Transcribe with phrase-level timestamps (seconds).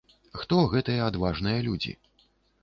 [0.39, 1.93] Хто гэтыя адважныя людзі?